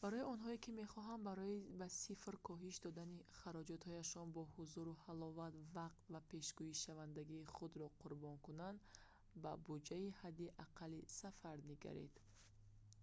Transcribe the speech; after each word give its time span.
барои 0.00 0.28
онҳое 0.32 0.56
ки 0.64 0.70
мехоҳанд 0.80 1.22
барои 1.28 1.58
ба 1.80 1.88
сифр 2.04 2.34
коҳиш 2.48 2.76
додани 2.86 3.18
хароҷотҳояшон 3.38 4.26
бо 4.36 4.42
ҳузуру 4.54 4.92
ҳаловат 5.04 5.54
вақт 5.78 6.00
ва 6.12 6.20
пешгӯишавандагии 6.30 7.50
худро 7.56 7.86
қурбон 8.02 8.36
кунанд 8.46 8.78
ба 9.42 9.52
буҷаи 9.66 10.16
ҳадди 10.20 10.54
аққали 10.64 11.00
сафар 11.20 11.56
нигаранд 11.70 12.14